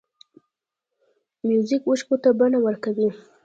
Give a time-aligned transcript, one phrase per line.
[1.47, 3.09] موزیک اوښکو ته بڼه ورکوي.